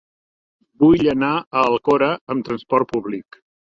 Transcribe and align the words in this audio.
Vull 0.85 1.11
anar 1.13 1.31
a 1.43 1.65
l'Alcora 1.69 2.11
amb 2.37 2.51
transport 2.53 2.95
públic. 2.97 3.45